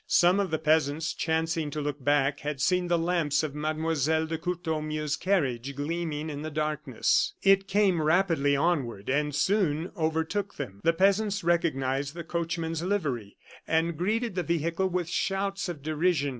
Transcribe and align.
Some 0.07 0.39
of 0.39 0.49
the 0.49 0.57
peasants, 0.57 1.13
chancing 1.13 1.69
to 1.69 1.79
look 1.79 2.03
back, 2.03 2.39
had 2.39 2.59
seen 2.59 2.87
the 2.87 2.97
lamps 2.97 3.43
of 3.43 3.53
Mlle. 3.53 3.93
de 4.25 4.37
Courtornieu's 4.39 5.15
carriage 5.15 5.75
gleaming 5.75 6.27
in 6.27 6.41
the 6.41 6.49
darkness. 6.49 7.35
It 7.43 7.67
came 7.67 8.01
rapidly 8.01 8.55
onward, 8.55 9.09
and 9.11 9.35
soon 9.35 9.91
overtook 9.95 10.55
them. 10.55 10.81
The 10.83 10.93
peasants 10.93 11.43
recognized 11.43 12.15
the 12.15 12.23
coachman's 12.23 12.81
livery, 12.81 13.37
and 13.67 13.95
greeted 13.95 14.33
the 14.33 14.41
vehicle 14.41 14.87
with 14.87 15.07
shouts 15.07 15.69
of 15.69 15.83
derision. 15.83 16.29